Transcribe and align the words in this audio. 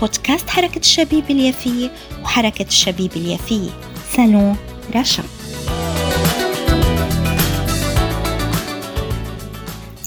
بودكاست 0.00 0.50
حركة 0.50 0.78
الشبيب 0.78 1.30
اليافية 1.30 1.90
وحركة 2.22 2.66
الشبيب 2.66 3.12
اليافية 3.16 3.70
سالون 4.16 4.56
رشا 4.96 5.22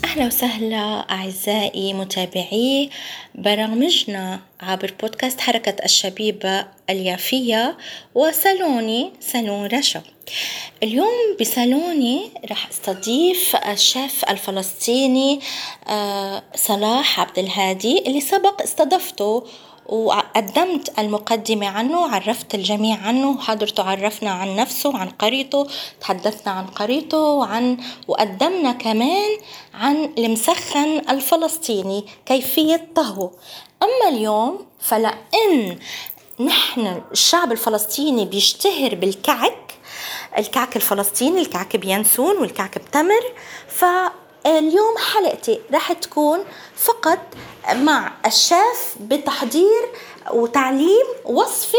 أهلا 0.04 0.26
وسهلا 0.26 1.12
أعزائي 1.12 1.94
متابعي 1.94 2.90
برامجنا 3.36 4.40
عبر 4.62 4.94
بودكاست 5.02 5.42
حركة 5.42 5.76
الشبيبة 5.86 6.66
اليافية 6.94 7.78
وسالوني 8.16 9.12
سالون 9.20 9.66
رشا. 9.66 10.02
اليوم 10.84 11.38
بصالوني 11.42 12.32
رح 12.52 12.70
أستضيف 12.70 13.56
الشيف 13.56 14.26
الفلسطيني 14.30 15.40
آه، 15.88 16.44
صلاح 16.56 17.20
عبد 17.20 17.40
الهادي 17.40 18.08
اللي 18.08 18.22
سبق 18.22 18.62
استضفته 18.62 19.44
وقدمت 19.86 21.00
المقدمة 21.00 21.68
عنه 21.68 22.00
وعرفت 22.00 22.56
الجميع 22.56 22.98
عنه 22.98 23.30
وحضرته 23.30 23.84
عرفنا 23.84 24.32
عن 24.32 24.56
نفسه 24.56 24.90
وعن 24.90 25.10
قريته 25.10 25.68
تحدثنا 26.02 26.54
عن 26.54 26.66
قريته 26.66 27.18
وعن 27.18 27.78
وقدمنا 28.08 28.72
كمان 28.72 29.30
عن 29.74 30.14
المسخن 30.18 31.02
الفلسطيني 31.10 32.06
كيفية 32.26 32.88
طهوه. 32.96 33.32
أما 33.84 34.18
اليوم 34.18 34.66
فلأن 34.80 35.80
نحن 36.46 37.02
الشعب 37.12 37.52
الفلسطيني 37.52 38.26
بيشتهر 38.26 38.96
بالكعك 38.96 39.74
الكعك 40.38 40.76
الفلسطيني 40.76 41.42
الكعك 41.42 41.76
بينسون 41.78 42.38
والكعك 42.38 42.78
بتمر. 42.78 43.24
فاليوم 43.68 44.98
حلقتي 45.14 45.60
رح 45.74 45.94
تكون 45.94 46.40
فقط 46.76 47.20
مع 47.74 48.12
الشيف 48.26 48.96
بتحضير 49.00 49.90
وتعليم 50.32 51.06
وصفة 51.26 51.78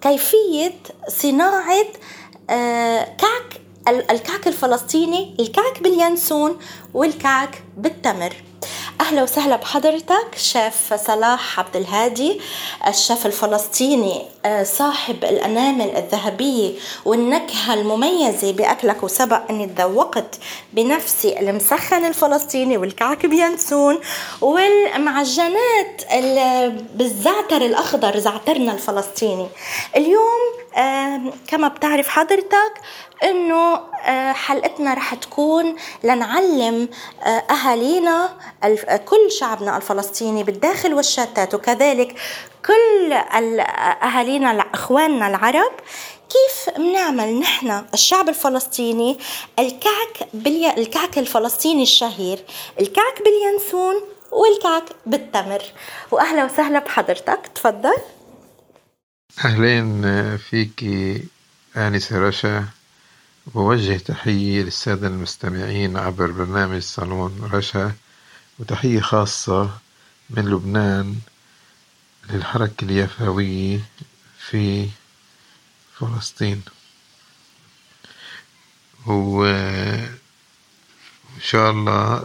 كيفية 0.00 0.74
صناعة 1.08 1.86
آه، 2.50 3.04
كعك 3.18 3.60
الكعك 3.88 4.46
الفلسطيني 4.48 5.36
الكعك 5.40 5.82
باليانسون 5.82 6.58
والكعك 6.94 7.62
بالتمر. 7.76 8.34
أهلا 9.00 9.22
وسهلا 9.22 9.56
بحضرتك 9.56 10.26
شيف 10.36 10.94
صلاح 10.94 11.58
عبد 11.60 11.76
الهادي 11.76 12.40
الشيف 12.88 13.26
الفلسطيني 13.26 14.22
آه، 14.44 14.62
صاحب 14.62 15.24
الأنامل 15.24 15.96
الذهبيه 15.96 16.72
والنكهة 17.04 17.74
المميزة 17.74 18.52
بأكلك 18.52 19.02
وسبق 19.02 19.40
أني 19.50 19.66
تذوقت 19.66 20.38
بنفسي 20.72 21.40
المسخن 21.40 22.04
الفلسطيني 22.04 22.76
والكعك 22.76 23.26
بينسون 23.26 23.98
والمعجنات 24.40 26.02
بالزعتر 26.94 27.56
الأخضر 27.56 28.18
زعترنا 28.18 28.72
الفلسطيني. 28.72 29.46
اليوم 29.96 30.40
كما 31.48 31.68
بتعرف 31.68 32.08
حضرتك 32.08 32.72
آه، 33.22 33.86
حلقتنا 34.32 34.94
رح 34.94 35.14
تكون 35.14 35.76
لنعلم 36.04 36.88
آه، 37.22 37.28
أهالينا 37.28 38.36
كل 39.04 39.32
شعبنا 39.40 39.76
الفلسطيني 39.76 40.44
بالداخل 40.44 40.94
والشتات 40.94 41.54
وكذلك 41.54 42.14
كل 42.66 43.12
أهالينا 44.02 44.64
إخواننا 44.74 45.26
العرب 45.26 45.72
كيف 46.34 46.76
بنعمل 46.76 47.40
نحن 47.40 47.84
الشعب 47.94 48.28
الفلسطيني 48.28 49.18
الكعك 49.58 50.28
بالي... 50.34 50.74
الكعك 50.76 51.18
الفلسطيني 51.18 51.82
الشهير 51.82 52.44
الكعك 52.80 53.22
باليانسون 53.24 53.94
والكعك 54.32 54.84
بالتمر. 55.06 55.62
وأهلا 56.10 56.44
وسهلا 56.44 56.78
بحضرتك 56.78 57.40
تفضل. 57.54 57.96
أهلين 59.44 60.02
فيك 60.36 60.84
آنسة 61.76 62.18
رشا. 62.18 62.64
بوجه 63.46 63.96
تحية 63.96 64.62
للسادة 64.62 65.06
المستمعين 65.08 65.96
عبر 65.96 66.30
برنامج 66.30 66.82
صالون 66.82 67.50
رشا 67.52 67.92
وتحية 68.58 69.00
خاصة 69.00 69.78
من 70.30 70.44
لبنان 70.48 71.16
للحركة 72.30 72.84
اليافاوية 72.84 73.80
في 74.38 74.88
فلسطين. 75.98 76.62
وإن 79.06 80.18
شاء 81.40 81.70
الله 81.70 82.24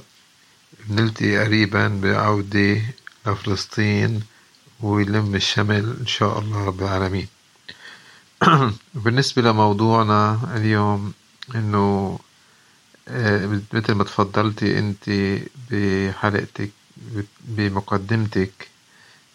بنلتقي 0.87 1.37
قريبا 1.37 1.87
بعودة 1.87 2.81
لفلسطين 3.27 4.23
ويلم 4.79 5.35
الشمل 5.35 5.97
إن 5.99 6.07
شاء 6.07 6.39
الله 6.39 6.65
رب 6.65 6.81
العالمين 6.83 7.27
بالنسبة 8.95 9.41
لموضوعنا 9.41 10.39
اليوم 10.55 11.13
إنه 11.55 12.19
آه، 13.07 13.59
مثل 13.73 13.93
ما 13.93 14.03
تفضلتي 14.03 14.79
أنت 14.79 15.09
بحلقتك 15.71 16.71
بمقدمتك 17.41 18.67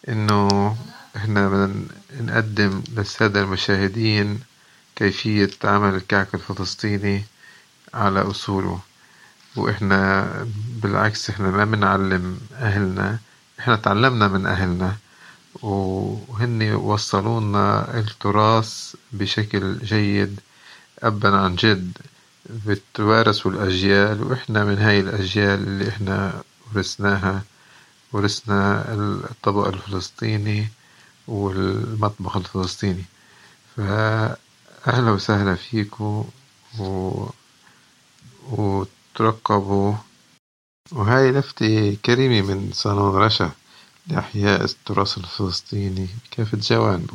إنه 0.09 0.75
إحنا 1.15 1.49
بدنا 1.49 1.85
نقدم 2.21 2.83
للسادة 2.97 3.41
المشاهدين 3.41 4.39
كيفية 4.95 5.49
عمل 5.63 5.95
الكعك 5.95 6.35
الفلسطيني 6.35 7.23
على 7.93 8.21
أصوله. 8.21 8.79
وإحنا 9.55 10.27
بالعكس 10.83 11.29
إحنا 11.29 11.51
ما 11.51 11.65
بنعلم 11.65 12.39
أهلنا 12.53 13.19
إحنا 13.59 13.75
تعلمنا 13.75 14.27
من 14.27 14.45
أهلنا. 14.45 14.97
وهن 15.61 16.73
وصلونا 16.73 17.97
التراث 17.99 18.95
بشكل 19.11 19.77
جيد 19.79 20.39
أبا 21.03 21.37
عن 21.37 21.55
جد 21.55 21.97
بتوارثوا 22.65 23.51
الأجيال 23.51 24.23
وإحنا 24.23 24.63
من 24.65 24.77
هاي 24.77 24.99
الأجيال 24.99 25.59
اللي 25.67 25.89
إحنا 25.89 26.43
ورثناها. 26.75 27.43
ورثنا 28.11 28.93
الطبق 29.31 29.67
الفلسطيني 29.67 30.67
والمطبخ 31.27 32.37
الفلسطيني. 32.37 33.03
فأهلا 33.75 35.11
وسهلا 35.11 35.55
فيكم 35.55 36.25
و... 36.79 37.25
وترقبوا. 38.51 39.93
وهاي 40.91 41.31
لفتة 41.31 41.97
كريمة 42.05 42.41
من 42.53 42.69
صالون 42.73 43.15
رشا. 43.15 43.51
لإحياء 44.07 44.63
التراث 44.63 45.17
الفلسطيني. 45.17 46.07
بكافة 46.31 46.57
جوانبه 46.57 47.13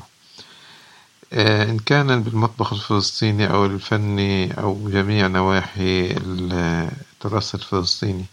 آه، 1.33 1.65
إن 1.71 1.79
كان 1.79 2.23
بالمطبخ 2.23 2.73
الفلسطيني 2.73 3.51
أو 3.51 3.67
الفني 3.67 4.59
أو 4.61 4.91
جميع 4.91 5.27
نواحي 5.27 6.11
التراث 6.17 7.55
الفلسطيني. 7.55 8.25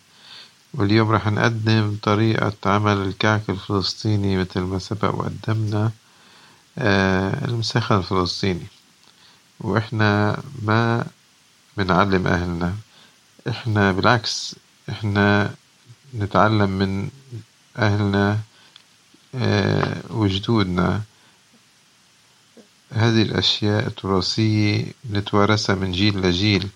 واليوم 0.73 1.09
راح 1.11 1.27
نقدم 1.27 1.97
طريقة 2.03 2.53
عمل 2.65 2.97
الكعك 2.97 3.49
الفلسطيني 3.49 4.37
مثل 4.37 4.59
ما 4.59 4.79
سبق 4.79 5.15
وقدمنا 5.15 5.91
آه، 6.77 7.45
المسخن 7.45 7.97
الفلسطيني. 7.97 8.67
وإحنا 9.59 10.41
ما 10.63 11.07
بنعلم 11.77 12.27
أهلنا. 12.27 12.75
إحنا 13.49 13.91
بالعكس 13.91 14.55
إحنا 14.89 15.53
نتعلم 16.15 16.69
من 16.69 17.09
أهلنا 17.79 18.39
آه، 19.35 20.01
وجدودنا. 20.09 21.01
هذه 22.91 23.21
الأشياء 23.21 23.87
التراثية 23.87 24.85
نتوارثها 25.11 25.75
من 25.75 25.91
جيل 25.91 26.21
لجيل 26.21 26.67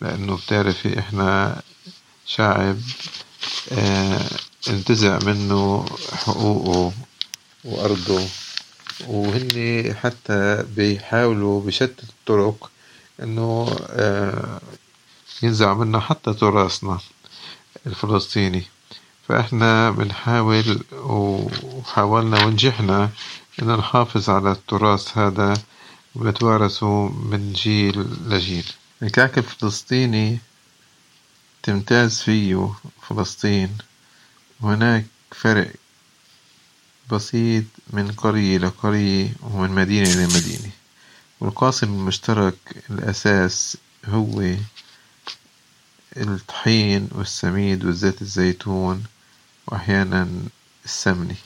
لأنه 0.00 0.36
بتعرفي 0.36 0.98
إحنا 0.98 1.60
شعب 2.26 2.78
آه، 3.72 4.26
انتزع 4.68 5.18
منه 5.22 5.86
حقوقه 6.12 6.92
وأرضه. 7.64 8.26
وهن 9.06 9.94
حتى 10.02 10.64
بيحاولوا 10.76 11.60
بشتى 11.60 12.02
الطرق 12.02 12.70
إنه 13.22 13.76
آه، 13.90 14.60
ينزعوا 15.42 15.74
منا 15.74 16.00
حتى 16.00 16.34
تراثنا 16.34 16.98
الفلسطيني. 17.86 18.64
فإحنا 19.28 19.90
بنحاول 19.90 20.84
وحاولنا 20.92 22.44
ونجحنا 22.44 23.10
إن 23.62 23.76
نحافظ 23.76 24.30
على 24.30 24.52
التراث 24.52 25.18
هذا 25.18 25.54
ونتوارثه 26.14 27.08
من 27.08 27.52
جيل 27.52 28.06
لجيل. 28.28 28.66
الكعك 29.02 29.38
الفلسطيني 29.38 30.38
تمتاز 31.62 32.20
فيه 32.20 32.72
فلسطين. 33.08 33.78
وهناك 34.60 35.06
فرق 35.30 35.70
بسيط 37.12 37.64
من 37.90 38.12
قرية 38.12 38.58
لقرية 38.58 39.28
ومن 39.42 39.70
مدينة 39.70 40.14
لمدينة 40.14 40.70
والقاسم 41.40 41.86
المشترك 41.86 42.54
الأساس 42.90 43.76
هو 44.04 44.54
الطحين 46.16 47.08
والسميد 47.12 47.84
وزيت 47.84 48.22
الزيتون. 48.22 49.04
وأحيانا 49.66 50.28
السمنة 50.84 51.36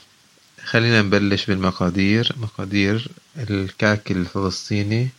خلينا 0.63 1.01
نبلش 1.01 1.45
بالمقادير. 1.45 2.35
مقادير 2.37 3.07
الكعك 3.37 4.11
الفلسطيني. 4.11 5.09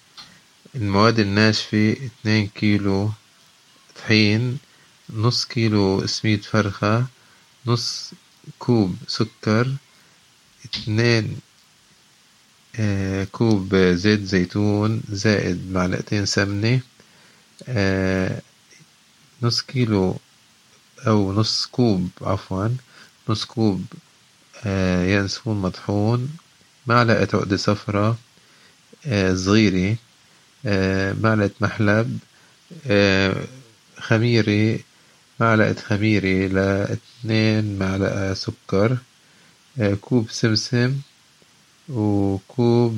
المواد 0.75 1.19
الناشفة 1.19 1.93
اثنين 1.93 2.47
كيلو 2.47 3.11
طحين 3.97 4.59
نص 5.11 5.45
كيلو 5.45 6.07
سميد 6.07 6.45
فرخة 6.45 7.07
نص 7.67 8.13
كوب 8.59 8.97
سكر 9.09 9.75
اثنين 10.65 11.39
آه، 12.77 13.25
كوب 13.25 13.77
زيت 13.77 14.21
زيتون 14.21 15.03
زائد 15.09 15.73
معلقتين 15.73 16.27
سمنة 16.27 16.81
آه، 17.69 18.43
نص 19.43 19.61
كيلو 19.61 20.17
أو 21.07 21.33
نص 21.33 21.67
كوب 21.67 22.09
عفوا 22.23 22.69
نص 23.29 23.45
كوب 23.45 23.85
آه، 24.67 25.05
ينسون 25.05 25.63
مطحون. 25.63 26.37
معلقة 26.87 27.39
عقدة 27.39 27.57
صفرا 27.57 28.17
صغيرة 29.35 29.97
معلقة 31.21 31.51
محلب 31.61 32.19
خميرة. 33.99 34.79
معلقة 35.41 35.75
خميرة 35.75 36.49
لاثنين 36.53 37.79
معلقة 37.79 38.35
سكر. 38.35 38.97
كوب 40.01 40.31
سمسم 40.31 41.01
وكوب 41.89 42.95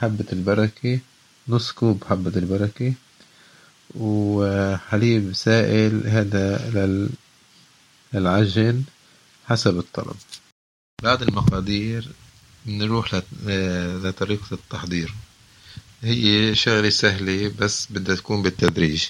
حبة 0.00 0.26
البركة 0.32 0.98
نص 1.48 1.72
كوب 1.72 2.04
حبة 2.04 2.32
البركة. 2.36 2.92
وحليب 3.94 5.32
سائل 5.32 6.06
هذا 6.06 7.08
للعجن. 8.14 8.82
حسب 9.46 9.78
الطلب. 9.78 10.16
بعد 11.02 11.22
المقادير 11.22 12.08
نروح 12.66 13.22
لطريقة 14.04 14.54
التحضير. 14.54 15.14
هي 16.02 16.54
شغلة 16.54 16.90
سهلة 16.90 17.52
بس 17.58 17.86
بدها 17.90 18.16
تكون 18.16 18.42
بالتدريج. 18.42 19.04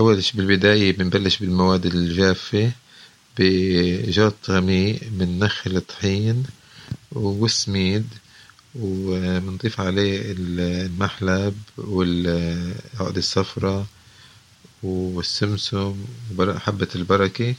أول 0.00 0.22
بالبداية 0.34 0.96
بنبلش 0.96 1.38
بالمواد 1.38 1.86
الجافة 1.86 2.72
بجاط 3.38 4.50
غميق 4.50 5.00
بننخل 5.04 5.76
الطحين 5.76 6.44
والسميد 7.12 8.06
وبنضيف 8.74 9.80
عليه 9.80 10.22
المحلب 10.38 11.54
والعقد 11.76 13.16
الصفراء 13.16 13.86
والسمسم 14.82 16.04
وحبة 16.38 16.88
البركة. 16.94 17.54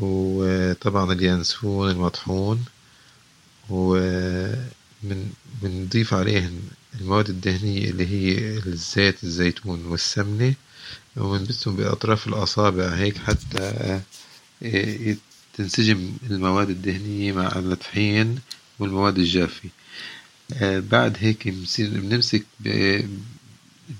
وطبعا 0.00 1.12
اليانسون 1.12 1.90
المطحون 1.90 2.64
وبنضيف 3.70 5.24
عليه 6.14 6.50
المواد 7.00 7.28
الدهنية 7.28 7.90
اللي 7.90 8.06
هي 8.06 8.58
الزيت 8.58 9.24
الزيتون 9.24 9.84
والسمنة 9.86 10.54
وبنبثهم 11.16 11.76
بأطراف 11.76 12.26
الأصابع 12.26 12.88
هيك 12.88 13.18
حتى 13.18 14.00
تنسجم 15.54 16.12
المواد 16.30 16.70
الدهنية 16.70 17.32
مع 17.32 17.52
الطحين 17.56 18.38
والمواد 18.78 19.18
الجافة. 19.18 19.68
آه، 20.52 20.78
بعد 20.80 21.16
هيك 21.20 21.48
بنمسك 21.78 22.44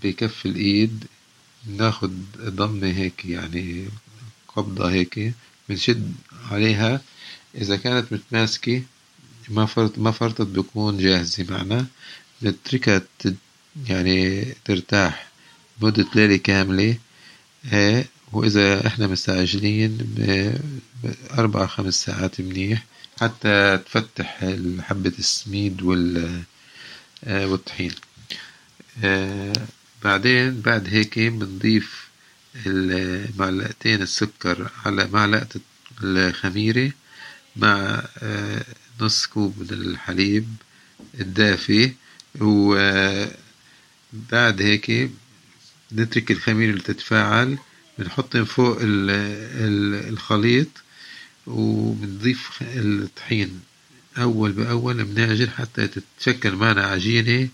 بكف 0.03 0.47
الإيد 0.47 1.05
بناخد 1.67 2.23
ضمة 2.41 2.87
هيك 2.87 3.25
يعني 3.25 3.89
قبضة 4.57 4.91
هيك 4.91 5.33
بنشد 5.69 6.13
عليها. 6.51 7.01
إذا 7.55 7.77
كانت 7.77 8.13
متماسكة 8.13 8.83
ما 9.49 9.67
فرط 9.67 9.99
ما 9.99 10.11
فرطت 10.11 10.47
بكون 10.47 10.99
جاهزة. 10.99 11.47
معنا 11.51 11.87
نتركها 12.43 13.03
يعني 13.89 14.45
ترتاح 14.65 15.27
مدة 15.81 16.07
ليلة 16.15 16.37
كاملة 16.37 16.97
وإذا 18.33 18.87
إحنا 18.87 19.07
مستعجلين 19.07 19.99
بأربع 21.03 21.67
خمس 21.67 22.05
ساعات 22.05 22.41
منيح. 22.41 22.85
حتى 23.21 23.79
تفتح 23.87 24.39
حبة 24.81 25.13
السميد 25.19 25.83
وال 25.83 26.43
آه، 27.25 27.47
والطحين. 27.47 27.93
آه، 29.05 29.53
بعدين 30.05 30.61
بعد 30.61 30.89
هيك 30.89 31.19
بنضيف 31.19 32.09
معلقتين 33.39 34.03
السكر 34.03 34.71
على 34.85 35.09
معلقة 35.13 35.61
الخميرة 36.03 36.93
مع 37.57 38.05
آه، 38.19 38.65
نص 39.01 39.27
كوب 39.27 39.59
من 39.59 39.69
الحليب 39.71 40.47
الدافي 41.21 41.93
وبعد 42.41 43.33
هيك 44.33 45.11
نترك 45.93 46.31
الخميرة 46.31 46.79
تتفاعل 46.79 47.59
بنحط 47.99 48.37
فوق 48.37 48.79
الخليط 48.81 50.69
وبنضيف 51.47 52.51
الطحين 52.63 53.61
أول 54.19 54.53
بأول 54.53 55.05
بنعجن 55.05 55.51
حتى 55.51 55.89
تتشكل 55.89 56.53
معنا 56.57 56.87
عجينة 56.87 57.49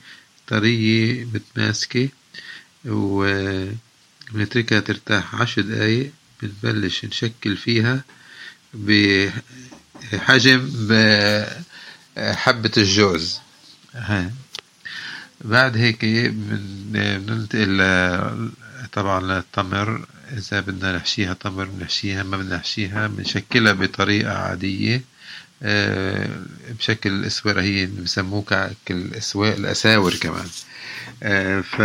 طرية 0.47 1.25
متماسكة 1.25 2.09
وبنتركها 4.31 4.81
ترتاح 4.81 5.35
عشر 5.35 5.63
دقايق 5.63 6.11
بنبلش 6.43 7.05
نشكل 7.05 7.57
فيها 7.57 8.05
بحجم 8.75 10.71
حبة 12.19 12.73
الجوز. 12.77 13.39
بعد 15.45 15.77
هيك 15.77 16.05
بننتقل 16.05 17.81
طبعا 18.93 19.39
التمر 19.39 20.07
إذا 20.33 20.61
بدنا 20.61 20.97
نحشيها 20.97 21.35
تمر 21.35 21.65
بنحشيها 21.65 22.23
ما 22.23 22.37
بدنا 22.37 22.57
نحشيها 22.57 23.07
بنشكلها 23.07 23.73
بطريقة 23.73 24.33
عادية. 24.33 25.03
آه، 25.63 26.29
بشكل 26.79 27.11
الأسورة 27.11 27.61
هي 27.61 27.87
بسموه 27.87 28.73
كالأسواق 28.87 29.55
الأساور 29.55 30.15
كمان. 30.15 30.49
آه، 31.23 31.61
ف 31.61 31.83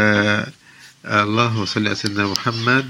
اللهم 1.06 1.66
صل 1.66 1.86
على 1.88 1.96
سيدنا 1.96 2.28
محمد. 2.28 2.90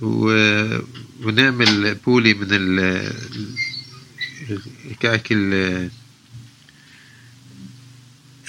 ونعمل 0.00 1.94
بولي 1.94 2.34
من 2.34 2.48
الكعك 4.90 5.32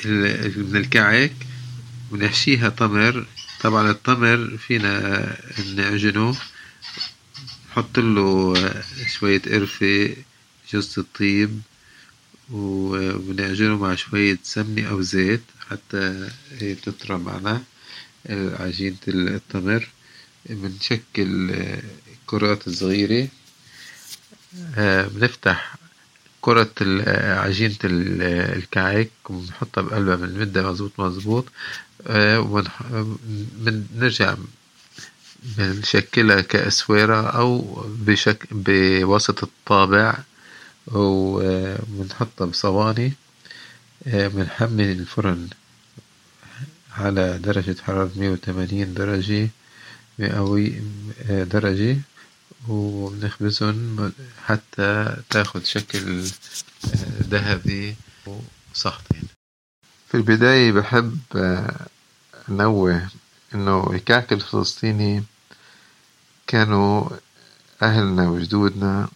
من 0.06 0.76
الكعك 0.76 1.34
ونحشيها 2.12 2.70
تمر. 2.70 3.26
طبعا 3.62 3.92
التمر 3.92 4.58
فينا 4.58 5.38
نعجنه. 5.76 6.36
نحط 7.70 8.00
له 8.00 8.54
شوية 9.20 9.42
قرفة 9.42 10.16
جوز 10.74 11.00
الطيب 11.00 11.62
ونعجنه 12.50 13.78
مع 13.78 13.96
شوية 13.96 14.40
سمنة 14.44 14.90
أو 14.90 15.02
زيت 15.02 15.42
حتى 15.70 16.30
تطرى 16.84 17.18
معنا. 17.18 17.64
عجينة 18.30 18.98
التمر 19.08 19.90
بنشكل 20.50 21.56
كرات 22.26 22.70
صغيرة 22.70 23.28
بنفتح 25.08 25.76
كرة 26.42 26.70
عجينة 27.40 27.76
الكعك 27.84 29.10
ونحطها 29.30 29.82
بقلبها 29.82 30.16
بنمدها 30.16 30.72
مزبوط 30.72 31.00
مزبوط 31.00 31.46
بنرجع 33.58 34.36
بنشكلها 35.58 36.42
كأسوارة 36.42 37.28
أو 37.30 37.62
بشك... 37.88 38.48
بواسطة 38.52 39.44
الطابع. 39.46 40.18
وبنحطها 40.88 42.46
بصواني. 42.46 43.14
بنحمل 44.06 44.92
الفرن 44.92 45.48
على 46.98 47.38
درجة 47.38 47.76
حرارة 47.82 48.12
مية 48.16 48.30
وتمانين 48.30 48.94
درجة 48.94 49.50
مئوي 50.20 50.82
درجة. 51.30 51.98
وبنخبزهم 52.68 54.12
حتى 54.46 55.16
تاخد 55.30 55.66
شكل 55.66 56.24
ذهبي 57.22 57.96
وسخطين 58.28 59.24
في 60.08 60.18
البداية 60.18 60.72
بحب 60.72 61.18
نوه 62.50 63.10
إنه 63.56 63.90
الكعك 63.94 64.34
الفلسطيني 64.34 65.24
كانوا 66.48 67.10
أهلنا 67.82 68.30
وجدودنا 68.30 69.10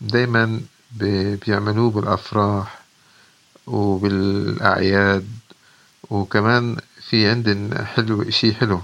دايما 0.00 0.60
بيعملوه 0.96 1.90
بالأفراح 1.90 2.80
وبالأعياد. 3.66 5.28
وكمان 6.10 6.76
في 7.10 7.28
عندنا 7.28 7.84
حلو 7.84 8.30
شي 8.30 8.54
حلو 8.54 8.80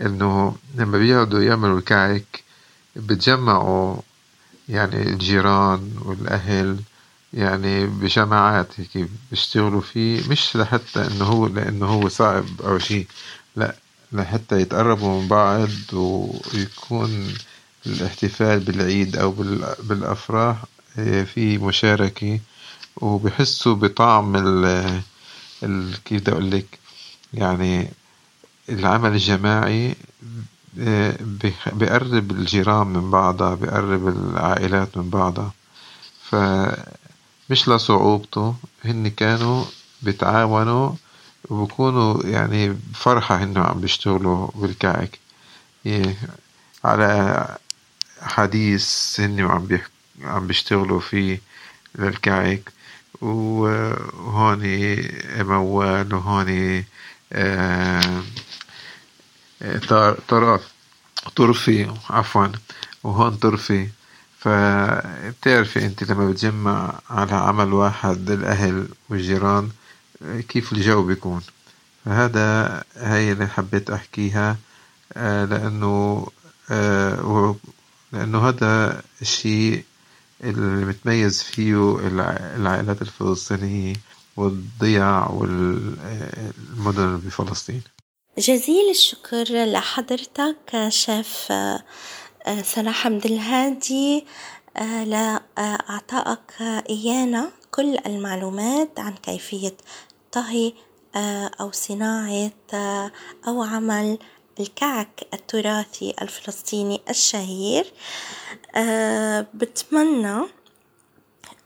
إنه 0.00 0.56
لما 0.74 0.98
بيقعدوا 0.98 1.42
يعملوا 1.42 1.78
الكعك 1.78 2.42
بتجمعوا 2.96 3.96
يعني 4.68 5.02
الجيران 5.02 5.90
والأهل 6.04 6.76
يعني 7.34 7.86
بجماعات 7.86 8.68
هيك 8.80 9.08
بيشتغلوا 9.30 9.80
فيه 9.80 10.28
مش 10.28 10.56
لحتى 10.56 11.06
إنه 11.06 11.24
هو 11.24 11.46
لأنه 11.46 11.86
هو 11.86 12.08
صعب 12.08 12.44
أو 12.64 12.78
شيء 12.78 13.06
لا 13.56 13.74
لحتى 14.12 14.60
يتقربوا 14.60 15.20
من 15.20 15.28
بعض 15.28 15.68
ويكون 15.92 17.34
الاحتفال 17.86 18.60
بالعيد 18.60 19.16
أو 19.16 19.30
بالأفراح 19.82 20.64
آه، 20.98 21.24
في 21.24 21.58
مشاركة 21.58 22.40
وبحسوا 22.96 23.74
بطعم 23.74 24.36
ال 24.36 25.94
كيف 26.04 26.20
بدي 26.22 26.32
أقول 26.32 26.50
لك؟ 26.50 26.81
يعني 27.34 27.88
العمل 28.68 29.12
الجماعي 29.12 29.94
بيقرب 31.72 32.30
الجيران 32.30 32.86
من 32.86 33.10
بعضها 33.10 33.54
بيقرب 33.54 34.08
العائلات 34.08 34.96
من 34.96 35.10
بعضها. 35.10 35.52
فمش 36.30 37.68
لصعوبته. 37.68 38.54
هن 38.84 39.08
كانوا 39.10 39.64
بيتعاونوا 40.02 40.92
وبكونوا 41.50 42.22
يعني 42.26 42.76
فرحة 42.94 43.42
إنه 43.42 43.60
عم 43.60 43.80
بيشتغلوا 43.80 44.48
بالكعك. 44.54 45.18
إيه، 45.86 46.16
على 46.84 47.46
حديث 48.22 49.20
هن 49.20 49.40
عم 49.40 49.78
عم 50.22 50.46
بيشتغلوا 50.46 51.00
فيه 51.00 51.40
للكعك. 51.98 52.72
وهون 53.20 54.62
موال 55.38 56.14
وهون 56.14 56.84
طرف 60.28 60.72
طرفي 61.36 61.90
عفوا 62.10 62.46
وهون 63.04 63.34
طرفي 63.36 63.88
فبتعرفي 64.38 65.86
انت 65.86 66.04
لما 66.10 66.30
بتجمع 66.30 67.00
على 67.10 67.32
عمل 67.34 67.72
واحد 67.72 68.30
الأهل 68.30 68.88
والجيران 69.08 69.68
كيف 70.48 70.72
الجو 70.72 71.02
بيكون. 71.02 71.42
فهذا 72.04 72.82
هاي 72.96 73.32
اللي 73.32 73.46
حبيت 73.46 73.90
أحكيها 73.90 74.56
آه، 75.12 75.44
لأنه 75.44 76.26
آه، 76.70 77.56
لأنه 78.12 78.48
هذا 78.48 79.02
الشيء 79.22 79.84
اللي 80.44 80.84
متميز 80.84 81.42
فيه 81.42 81.98
العائلات 82.56 83.02
الفلسطينية. 83.02 83.94
والضياع 84.36 85.30
والمدن 85.30 87.16
بفلسطين. 87.16 87.82
جزيل 88.38 88.90
الشكر 88.90 89.64
لحضرتك 89.64 90.88
شيف 90.88 91.52
آه، 91.52 91.82
صلاح 92.62 93.06
عبد 93.06 93.26
الهادي 93.26 94.24
لإعطائك 95.06 96.62
إيانا 96.90 97.50
كل 97.70 97.98
المعلومات 98.06 99.00
عن 99.00 99.14
كيفية 99.14 99.76
طهي 100.32 100.72
آه، 101.16 101.50
أو 101.60 101.70
صناعة 101.72 102.50
آه، 102.74 103.12
أو 103.48 103.62
عمل 103.62 104.18
الكعك 104.60 105.26
التراثي 105.34 106.14
الفلسطيني 106.22 107.00
الشهير. 107.10 107.92
آه، 108.74 109.46
بتمنى 109.54 110.46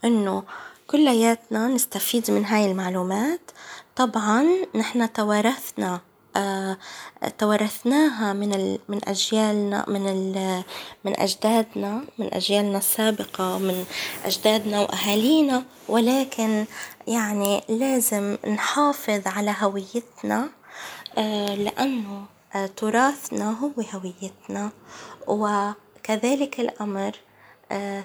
إنه 0.05 0.45
كلياتنا 0.87 1.69
نستفيد 1.69 2.31
من 2.31 2.45
هاي 2.45 2.71
المعلومات. 2.71 3.50
طبعا 3.97 4.47
نحن 4.75 5.12
توارثنا 5.12 6.00
آه، 6.37 6.76
توارثناها 7.38 8.33
من 8.33 8.78
من 8.88 9.09
أجيالنا 9.09 9.85
من 9.88 10.02
من 11.05 11.21
أجدادنا 11.21 12.05
من 12.19 12.35
أجيالنا 12.35 12.78
السابقة 12.78 13.59
من 13.59 13.85
أجدادنا 14.25 14.81
وأهالينا. 14.81 15.64
ولكن 15.88 16.64
يعني 17.07 17.62
لازم 17.69 18.37
نحافظ 18.49 19.23
على 19.26 19.55
هويتنا 19.61 20.49
آه، 21.19 21.55
لأنه 21.55 22.25
آه، 22.55 22.66
تراثنا 22.66 23.50
هو 23.50 23.73
هويتنا. 23.95 24.71
وكذلك 25.26 26.61
الأمر 26.61 27.12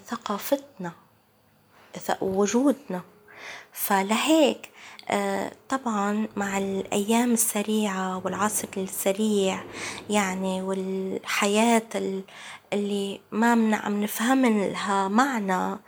ثقافتنا. 0.07 1.00
وجودنا. 2.21 3.01
فلهيك 3.73 4.69
آه، 5.09 5.51
طبعا 5.69 6.27
مع 6.35 6.57
الأيام 6.57 7.33
السريعة 7.33 8.21
والعصر 8.25 8.67
السريع 8.77 9.63
يعني 10.09 10.61
والحياة 10.61 11.83
اللي 12.73 13.19
ما 13.31 13.75
عم 13.75 14.03
نفهم 14.03 14.45
لها 14.45 15.07
معنى 15.07 15.79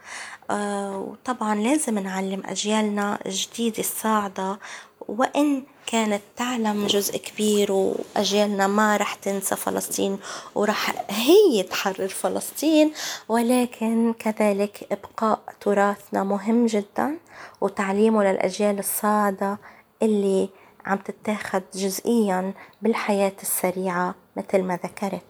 آه، 0.51 0.97
وطبعا 0.97 1.55
لازم 1.55 1.99
نعلم 1.99 2.43
أجيالنا 2.45 3.19
الجديدة 3.25 3.79
الصاعدة 3.79 4.59
وإن 5.07 5.63
كانت 5.87 6.21
تعلم 6.37 6.87
جزء 6.87 7.17
كبير 7.17 7.71
وأجيالنا 7.71 8.67
ما 8.67 8.97
رح 8.97 9.13
تنسى 9.15 9.55
فلسطين 9.55 10.19
ورح 10.55 10.93
هي 11.09 11.63
تحرر 11.63 12.07
فلسطين 12.07 12.93
ولكن 13.29 14.13
كذلك 14.19 14.87
إبقاء 14.91 15.39
تراثنا 15.61 16.23
مهم 16.23 16.65
جدا 16.65 17.17
وتعليمه 17.61 18.23
للأجيال 18.23 18.79
الصاعدة 18.79 19.57
اللي 20.01 20.49
عم 20.85 20.97
تتاخد 20.97 21.63
جزئيا 21.75 22.53
بالحياة 22.81 23.33
السريعة 23.41 24.15
مثل 24.37 24.63
ما 24.63 24.79
ذكرت. 24.83 25.25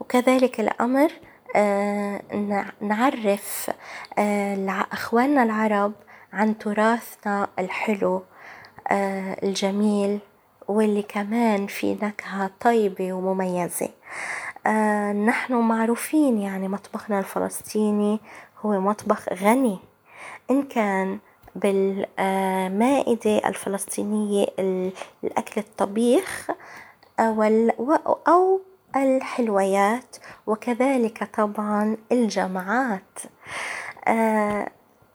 وكذلك 0.00 0.60
الأمر 0.60 1.12
آه 1.56 2.22
نعرف 2.80 3.70
آه 4.18 4.86
أخواننا 4.92 5.42
العرب 5.42 5.92
عن 6.32 6.58
تراثنا 6.58 7.48
الحلو. 7.58 8.22
الجميل 8.90 10.18
واللي 10.68 11.02
كمان 11.02 11.66
في 11.66 11.94
نكهة 11.94 12.50
طيبة 12.60 13.12
ومميزة. 13.12 13.88
آه 14.66 15.12
نحن 15.12 15.54
معروفين 15.54 16.38
يعني 16.38 16.68
مطبخنا 16.68 17.18
الفلسطيني 17.18 18.20
هو 18.60 18.80
مطبخ 18.80 19.28
غني. 19.32 19.78
إن 20.50 20.62
كان 20.62 21.18
بالمائدة 21.56 23.48
الفلسطينية 23.48 24.46
الأكل 25.24 25.60
الطبيخ 25.60 26.50
أو 28.28 28.60
الحلويات 28.96 30.16
وكذلك 30.46 31.28
طبعا 31.36 31.96
الجمعات 32.12 33.18
آه 34.08 34.68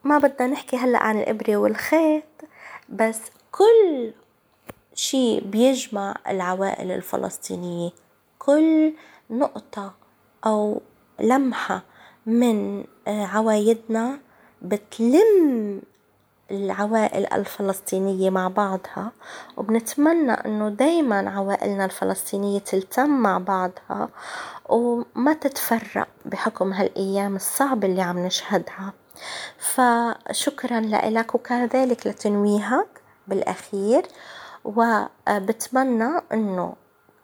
ما 0.04 0.18
بدنا 0.18 0.48
نحكي 0.48 0.78
هلأ 0.78 1.00
عن 1.00 1.18
الإبرة 1.20 1.58
والخيط 1.58 2.24
بس 2.90 3.22
كل 3.51 4.13
شي 4.93 5.39
بيجمع 5.39 6.15
العوائل 6.27 6.91
الفلسطينية 6.91 7.89
كل 8.39 8.93
نقطة 9.29 9.93
أو 10.46 10.81
لمحة 11.20 11.84
من 12.25 12.84
آه، 13.08 13.25
عوايدنا 13.25 14.20
بتلم 14.62 15.81
العوائل 16.51 17.34
الفلسطينية 17.34 18.29
مع 18.29 18.48
بعضها 18.48 19.12
وبنتمنى 19.58 20.31
إنه 20.31 20.70
دايما 20.70 21.29
عوائلنا 21.29 21.86
الفلسطينية 21.86 22.60
تلتم 22.60 23.10
مع 23.10 23.38
بعضها 23.38 24.10
وما 24.70 25.34
تتفرق 25.34 26.08
بحكم 26.25 26.74
هالأيام 26.74 27.36
الصعبة 27.36 27.88
اللي 27.88 28.01
عم 28.01 28.20
نشهدها. 28.20 28.93
فشكرا 29.58 30.79
لك 30.79 31.36
وكذلك 31.36 32.08
لتنويهك. 32.08 33.00
بالأخير 33.28 34.06
وبتمنى 34.66 36.22
إنه 36.34 36.74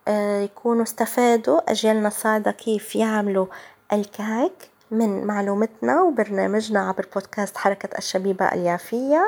آه، 0.08 0.42
يكونوا 0.42 0.84
استفادوا 0.84 1.72
أجيالنا 1.72 2.08
الصاعدة 2.08 2.52
كيف 2.52 2.96
يعملوا 2.96 3.46
الكعك 3.94 4.70
من 4.92 5.24
معلومتنا 5.24 6.02
وبرنامجنا 6.02 6.80
عبر 6.88 7.06
بودكاست 7.16 7.58
حركة 7.58 7.98
الشبيبة 7.98 8.46
اليافية. 8.46 9.26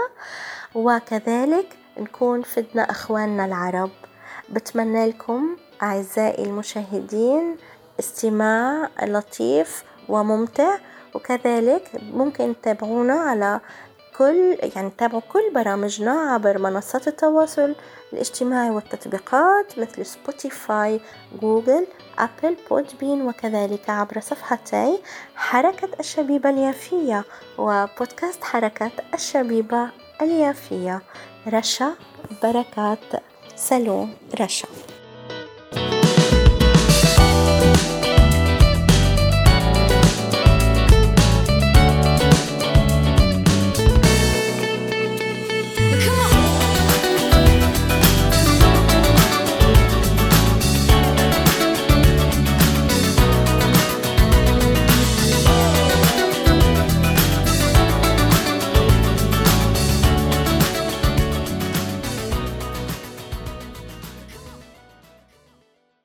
وكذلك 0.75 1.77
نكون 1.97 2.41
فدنا 2.41 2.81
أخواننا 2.91 3.45
العرب. 3.45 3.91
بتمنى 4.49 5.05
لكم 5.09 5.57
أعزائي 5.83 6.45
المشاهدين 6.45 7.57
استماع 7.99 8.89
لطيف 9.03 9.83
وممتع. 10.09 10.77
وكذلك 11.15 11.91
ممكن 12.13 12.55
تتابعونا 12.61 13.13
على 13.13 13.59
كل 14.19 14.57
يعني 14.75 14.91
تابعوا 14.97 15.21
كل 15.29 15.51
برامجنا 15.55 16.11
عبر 16.11 16.57
منصات 16.57 17.07
التواصل 17.07 17.75
الاجتماعي 18.13 18.69
والتطبيقات 18.69 19.79
مثل 19.79 20.05
سبوتيفاي 20.05 21.01
جوجل 21.41 21.87
أبل 22.17 22.57
Podbean 22.69 23.21
وكذلك 23.21 23.89
عبر 23.89 24.19
صفحتي 24.19 24.99
حركة 25.35 25.89
الشبيبة 25.99 26.49
اليافية 26.49 27.23
وبودكاست 27.57 28.43
حركة 28.43 28.91
الشبيبة 29.13 29.89
اليافية. 30.21 31.01
رشا 31.47 31.93
بركات. 32.43 32.99
صالون 33.55 34.13
رشا. 34.41 34.67